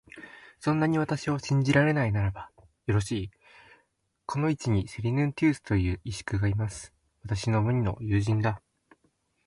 [0.59, 2.49] そんなに私を信じられないならば、
[2.87, 3.31] よろしい、
[4.25, 6.91] この市にセリヌンティウスという石工がいます。
[7.21, 8.63] 私の無二の友人だ。